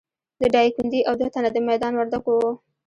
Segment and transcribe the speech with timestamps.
[0.39, 2.51] د ډایکنډي او دوه تنه د میدان وردګو وو.